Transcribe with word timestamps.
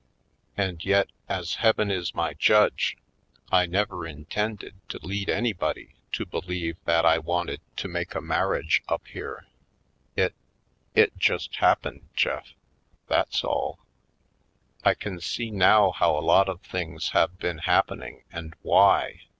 And 0.57 0.83
yet, 0.83 1.11
as 1.29 1.53
Heaven 1.61 1.91
is 1.91 2.15
my 2.15 2.33
judge, 2.33 2.97
I 3.51 3.67
never 3.67 4.07
intended 4.07 4.73
to 4.89 4.97
lead 5.05 5.29
anybody 5.29 5.93
to 6.13 6.25
believe 6.25 6.75
that 6.85 7.05
I 7.05 7.19
wanted 7.19 7.61
to 7.77 7.85
186 7.85 7.85
/. 7.85 7.85
Poindexier^ 7.85 7.85
Colored 7.85 7.93
make 7.93 8.15
a 8.15 8.27
marriage 8.27 8.83
up 8.89 9.07
here. 9.07 9.45
It— 10.15 10.33
it 10.95 11.15
just 11.19 11.55
hap 11.57 11.83
pened, 11.83 12.01
Jeft— 12.17 12.55
that's 13.05 13.43
all. 13.43 13.77
I 14.83 14.95
can 14.95 15.19
see 15.19 15.51
now 15.51 15.91
how 15.91 16.17
a 16.17 16.25
lot 16.27 16.49
of 16.49 16.61
things 16.61 17.09
have 17.11 17.37
been 17.37 17.59
happening 17.59 18.23
and 18.31 18.55
why. 18.63 19.21